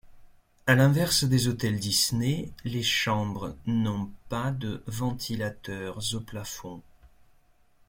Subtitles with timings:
[0.65, 6.81] À l'inverse des hôtels Disney, les chambres n'ont pas de ventilateurs au plafond.